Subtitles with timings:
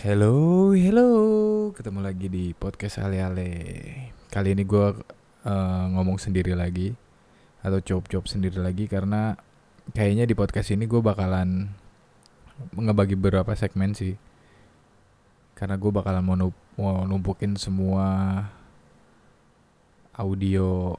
[0.00, 1.12] Hello, hello.
[1.76, 3.52] Ketemu lagi di podcast Ale-Ale.
[4.32, 4.96] Kali ini gue
[5.44, 6.96] uh, ngomong sendiri lagi
[7.60, 9.36] atau cop-cop sendiri lagi karena
[9.92, 11.68] kayaknya di podcast ini gue bakalan
[12.72, 14.16] ngebagi beberapa segmen sih.
[15.52, 16.48] Karena gue bakalan mau,
[16.80, 18.48] mau numpukin semua
[20.16, 20.96] audio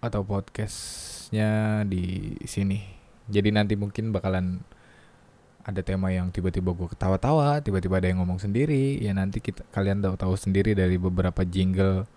[0.00, 2.80] atau podcastnya di sini.
[3.28, 4.64] Jadi nanti mungkin bakalan
[5.60, 10.00] ada tema yang tiba-tiba gue ketawa-tawa, tiba-tiba ada yang ngomong sendiri, ya nanti kita kalian
[10.00, 12.08] tahu tahu sendiri dari beberapa jingle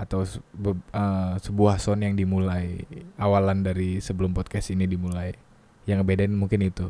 [0.00, 0.24] atau
[0.56, 2.88] be, uh, sebuah sound yang dimulai
[3.20, 5.36] awalan dari sebelum podcast ini dimulai.
[5.84, 6.88] Yang ngebedain mungkin itu.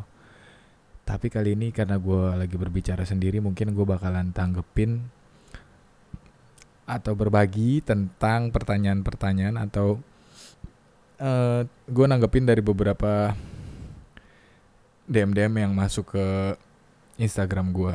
[1.02, 5.10] Tapi kali ini karena gue lagi berbicara sendiri, mungkin gue bakalan tanggepin
[6.86, 9.98] atau berbagi tentang pertanyaan-pertanyaan atau
[11.18, 13.34] uh, gue nanggepin dari beberapa
[15.10, 16.54] DM DM yang masuk ke
[17.18, 17.94] Instagram gue.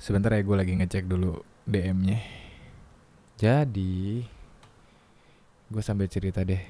[0.00, 2.24] Sebentar ya gue lagi ngecek dulu DM-nya.
[3.36, 4.24] Jadi
[5.68, 6.64] gue sambil cerita deh.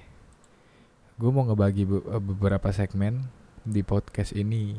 [1.15, 3.23] Gue mau ngebagi eh, beberapa segmen
[3.63, 4.75] di podcast ini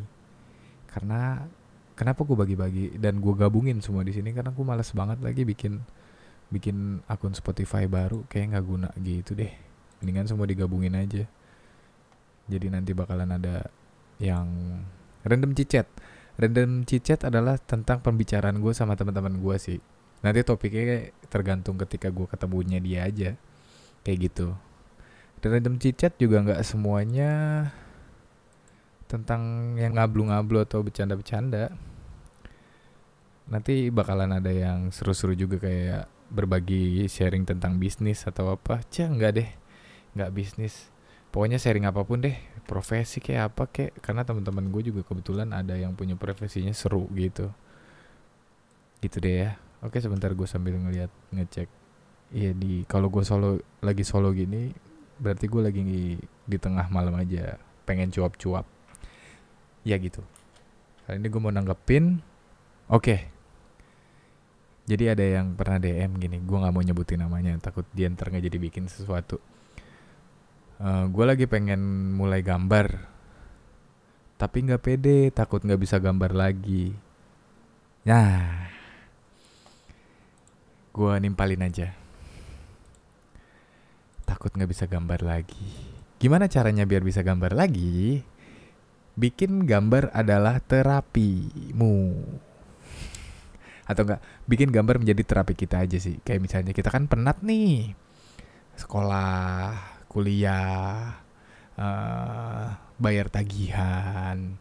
[0.91, 1.47] karena
[1.95, 5.79] kenapa gue bagi-bagi dan gue gabungin semua di sini karena gue males banget lagi bikin
[6.51, 9.49] bikin akun Spotify baru kayak nggak guna gitu deh
[10.03, 11.23] mendingan semua digabungin aja
[12.45, 13.65] jadi nanti bakalan ada
[14.21, 14.47] yang
[15.25, 15.89] Random cicet.
[16.37, 19.79] Random cicet adalah tentang pembicaraan gue sama teman-teman gue sih.
[20.21, 23.33] Nanti topiknya tergantung ketika gue ketemunya dia aja.
[24.05, 24.53] Kayak gitu.
[25.41, 27.31] Dan random cicet juga nggak semuanya
[29.05, 31.73] tentang yang ngablu-ngablu atau bercanda-bercanda.
[33.45, 38.81] Nanti bakalan ada yang seru-seru juga kayak berbagi sharing tentang bisnis atau apa.
[38.89, 39.49] Cah nggak deh,
[40.17, 40.89] nggak bisnis.
[41.29, 45.77] Pokoknya sharing apa pun deh profesi kayak apa kayak karena teman-teman gue juga kebetulan ada
[45.77, 47.53] yang punya profesinya seru gitu.
[48.99, 49.49] Gitu deh ya.
[49.85, 51.69] Oke sebentar gue sambil ngeliat ngecek.
[52.33, 54.73] Iya di kalau gue solo lagi solo gini
[55.15, 57.55] berarti gue lagi di, di tengah malam aja
[57.85, 58.65] pengen cuap-cuap.
[59.85, 60.25] Ya gitu.
[61.05, 62.19] Kali ini gue mau nanggepin
[62.89, 63.17] oke.
[64.85, 68.43] Jadi ada yang pernah DM gini gue nggak mau nyebutin namanya takut dia ntar nggak
[68.49, 69.41] jadi bikin sesuatu
[70.79, 73.15] uh, eh, gue lagi pengen mulai gambar
[74.35, 76.91] tapi nggak pede takut nggak bisa gambar lagi.
[78.03, 78.67] Nah
[80.91, 81.95] gue nimpalin aja.
[84.27, 85.71] Takut nggak bisa gambar lagi.
[86.19, 88.23] Gimana caranya biar bisa gambar lagi?
[89.15, 91.95] Bikin gambar adalah terapimu.
[93.87, 96.19] Atau enggak bikin gambar menjadi terapi kita aja sih.
[96.27, 97.95] Kayak misalnya kita kan penat nih
[98.75, 101.19] sekolah kuliah,
[101.75, 104.55] uh, bayar tagihan,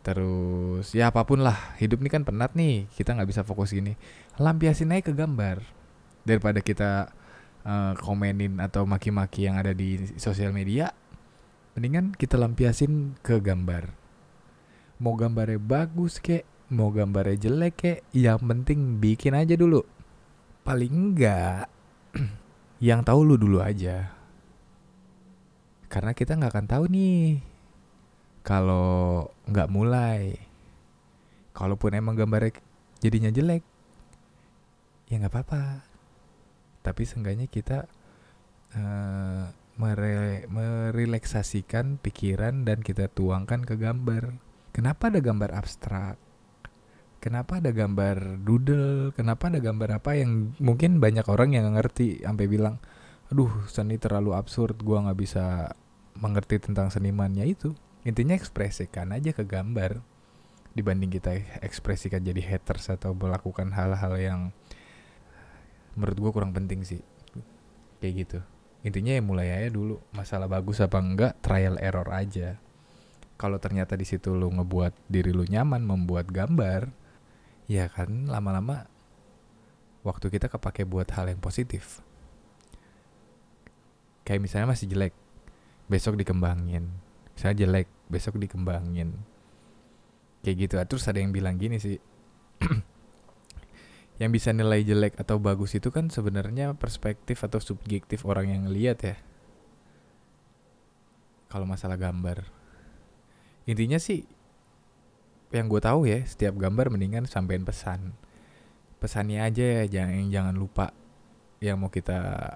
[0.00, 4.00] terus ya apa pun lah hidup ini kan penat nih kita nggak bisa fokus gini.
[4.40, 5.60] Lampiasin aja ke gambar
[6.24, 7.12] daripada kita
[7.68, 10.96] uh, komenin atau maki-maki yang ada di sosial media
[11.76, 13.92] mendingan kita lampiasin ke gambar.
[15.04, 19.84] Mau gambarnya bagus kek mau gambarnya jelek kek yang penting bikin aja dulu.
[20.64, 21.68] Paling enggak
[22.88, 24.23] yang tahu lu dulu aja
[25.94, 27.38] karena kita nggak akan tahu nih
[28.42, 30.34] kalau nggak mulai.
[31.54, 32.58] Kalaupun emang gambarnya
[32.98, 33.62] jadinya jelek,
[35.06, 35.86] ya nggak apa-apa.
[36.82, 37.86] Tapi seenggaknya kita
[38.74, 44.34] uh, mere merelaksasikan pikiran dan kita tuangkan ke gambar.
[44.74, 46.18] Kenapa ada gambar abstrak?
[47.22, 49.14] Kenapa ada gambar doodle?
[49.14, 52.82] Kenapa ada gambar apa yang mungkin banyak orang yang ngerti sampai bilang,
[53.30, 55.70] aduh seni terlalu absurd, gua nggak bisa
[56.18, 57.74] mengerti tentang senimannya itu
[58.06, 60.02] intinya ekspresikan aja ke gambar.
[60.74, 64.40] Dibanding kita ekspresikan jadi haters atau melakukan hal-hal yang
[65.94, 67.02] menurut gue kurang penting sih.
[68.02, 68.38] Kayak gitu.
[68.84, 72.58] Intinya ya mulai aja dulu masalah bagus apa enggak trial error aja.
[73.38, 76.90] Kalau ternyata di situ lu ngebuat diri lu nyaman membuat gambar
[77.64, 78.84] ya kan lama-lama
[80.04, 82.04] waktu kita kepake buat hal yang positif.
[84.28, 85.14] Kayak misalnya masih jelek
[85.88, 86.88] besok dikembangin.
[87.34, 89.14] Saya jelek besok dikembangin.
[90.44, 90.74] Kayak gitu.
[90.96, 91.98] Terus ada yang bilang gini sih.
[94.22, 99.02] Yang bisa nilai jelek atau bagus itu kan sebenarnya perspektif atau subjektif orang yang lihat
[99.02, 99.18] ya.
[101.50, 102.46] Kalau masalah gambar.
[103.66, 104.22] Intinya sih
[105.50, 108.14] yang gue tahu ya setiap gambar mendingan sampein pesan.
[109.02, 110.94] Pesannya aja ya jangan jangan lupa
[111.58, 112.54] yang mau kita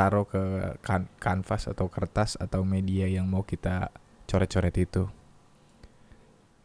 [0.00, 0.40] taruh ke
[0.80, 3.92] kan kanvas atau kertas atau media yang mau kita
[4.24, 5.04] coret-coret itu.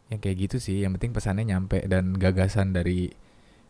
[0.08, 0.80] Yang kayak gitu sih.
[0.80, 3.12] Yang penting pesannya nyampe dan gagasan dari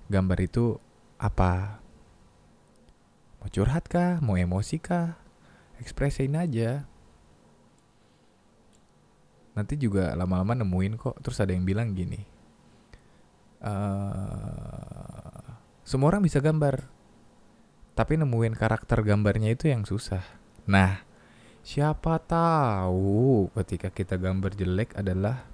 [0.07, 0.79] gambar itu
[1.19, 1.83] apa?
[3.43, 4.23] Mau curhat kah?
[4.23, 5.19] Mau emosi kah?
[5.83, 6.87] Ekspresiin aja.
[9.59, 11.19] Nanti juga lama-lama nemuin kok.
[11.27, 12.37] Terus ada yang bilang gini
[13.63, 15.45] uh,
[15.87, 16.91] semua orang bisa gambar
[17.97, 20.23] tapi nemuin karakter gambarnya itu yang susah
[20.69, 21.03] nah
[21.65, 25.49] siapa tahu ketika kita gambar jelek adalah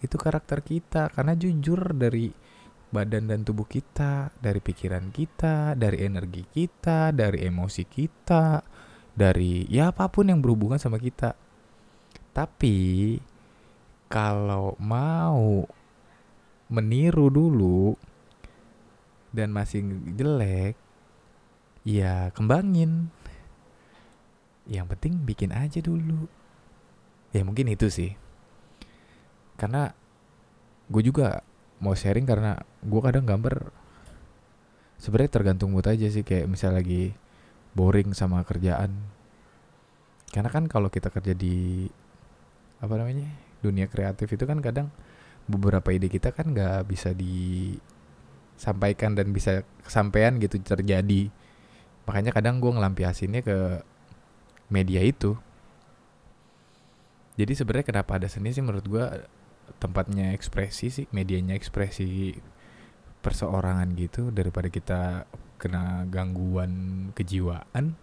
[0.00, 2.32] itu karakter kita karena jujur dari
[2.86, 8.62] badan dan tubuh kita, dari pikiran kita, dari energi kita, dari emosi kita,
[9.12, 11.34] dari ya apa pun yang berhubungan sama kita.
[12.30, 13.16] Tapi
[14.06, 15.66] kalau mau
[16.70, 17.96] meniru dulu
[19.34, 19.82] dan masih
[20.14, 20.78] jelek,
[21.86, 23.14] ya kembangin.
[24.66, 26.26] Yang penting bikin aja dulu.
[27.30, 28.18] Ya mungkin itu sih.
[29.54, 29.94] Karena
[30.90, 31.46] gue juga
[31.78, 33.70] mau sharing karena gue kadang gambar
[34.96, 37.12] sebenarnya tergantung mood aja sih kayak misal lagi
[37.76, 38.96] boring sama kerjaan
[40.32, 41.84] karena kan kalau kita kerja di
[42.80, 43.28] apa namanya
[43.60, 44.88] dunia kreatif itu kan kadang
[45.44, 51.28] beberapa ide kita kan nggak bisa disampaikan dan bisa kesampaian gitu terjadi
[52.06, 53.82] makanya kadang gue ngelampiasinnya ke
[54.70, 55.36] media itu.
[57.36, 59.04] Jadi sebenarnya kenapa ada seni sih menurut gue
[59.76, 62.32] tempatnya ekspresi sih medianya ekspresi
[63.20, 65.26] perseorangan gitu daripada kita
[65.58, 67.98] kena gangguan kejiwaan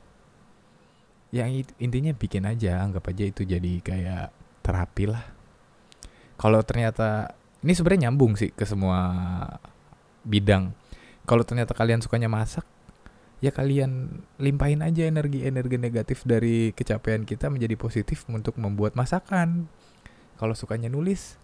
[1.34, 1.50] yang
[1.82, 4.30] intinya bikin aja anggap aja itu jadi kayak
[4.62, 5.26] terapi lah.
[6.38, 7.34] Kalau ternyata
[7.66, 9.02] ini sebenarnya nyambung sih ke semua
[10.22, 10.78] bidang.
[11.26, 12.68] Kalau ternyata kalian sukanya masak
[13.44, 19.68] ya kalian limpahin aja energi-energi negatif dari kecapean kita menjadi positif untuk membuat masakan.
[20.40, 21.36] Kalau sukanya nulis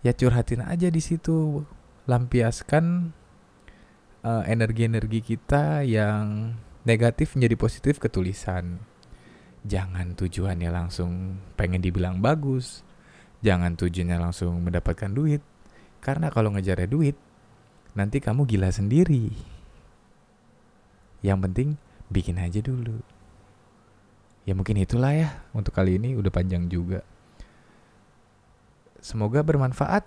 [0.00, 1.68] ya curhatin aja di situ.
[2.08, 3.12] Lampiaskan
[4.24, 6.56] uh, energi-energi kita yang
[6.88, 8.80] negatif menjadi positif ke tulisan.
[9.68, 12.80] Jangan tujuannya langsung pengen dibilang bagus.
[13.44, 15.44] Jangan tujuannya langsung mendapatkan duit.
[16.00, 17.18] Karena kalau ngejar duit
[17.92, 19.55] nanti kamu gila sendiri
[21.26, 21.74] yang penting
[22.06, 23.02] bikin aja dulu
[24.46, 27.02] ya mungkin itulah ya untuk kali ini udah panjang juga
[29.06, 30.02] Semoga bermanfaat.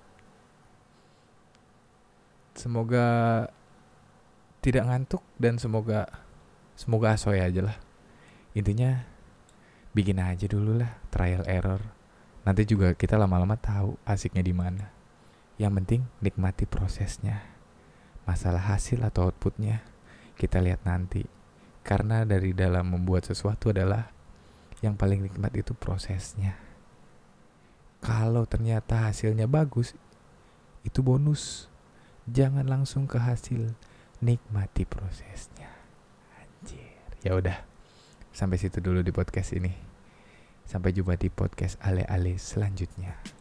[2.51, 3.07] Semoga
[4.59, 6.03] tidak ngantuk dan semoga
[6.75, 7.79] semoga asoy aja lah.
[8.51, 9.07] Intinya
[9.95, 11.79] bikin aja dulu lah trial error.
[12.43, 14.91] Nanti juga kita lama-lama tahu asiknya di mana.
[15.55, 17.39] Yang penting nikmati prosesnya.
[18.27, 19.79] Masalah hasil atau outputnya
[20.39, 21.27] kita lihat nanti.
[21.83, 24.07] Karena dari dalam membuat sesuatu adalah
[24.79, 26.55] yang paling nikmat itu prosesnya.
[27.99, 29.91] Kalau ternyata hasilnya bagus,
[30.87, 31.67] itu bonus.
[32.29, 33.75] Jangan langsung ke hasil,
[34.23, 35.67] nikmati prosesnya.
[36.39, 36.95] Anjir.
[37.25, 37.59] Ya udah.
[38.31, 39.75] Sampai situ dulu di podcast ini.
[40.63, 43.38] Sampai jumpa di podcast ale-ale selanjutnya.